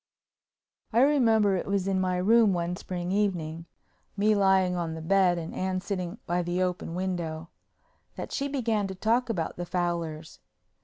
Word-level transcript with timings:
I 0.91 1.01
remember 1.01 1.55
it 1.55 1.67
was 1.67 1.87
in 1.87 2.01
my 2.01 2.17
room 2.17 2.53
one 2.53 2.75
spring 2.75 3.11
evening—me 3.11 4.33
lying 4.33 4.75
on 4.75 4.95
the 4.95 4.99
bed 5.03 5.37
and 5.37 5.53
Anne 5.53 5.79
sitting 5.81 6.17
by 6.25 6.41
the 6.41 6.59
open 6.63 6.95
window—that 6.95 8.31
she 8.31 8.47
began 8.47 8.87
to 8.87 8.95
talk 8.95 9.29
about 9.29 9.57
the 9.57 9.65
Fowlers. 9.67 10.39